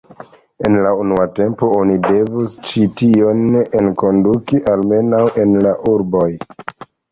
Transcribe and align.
En 0.69 0.77
la 0.85 0.93
unua 1.01 1.25
tempo 1.39 1.69
oni 1.81 1.97
devus 2.07 2.57
ĉi 2.71 2.87
tion 3.03 3.59
enkonduki 3.83 4.63
almenaŭ 4.75 5.23
en 5.45 5.57
la 5.69 5.77
urboj. 5.95 6.29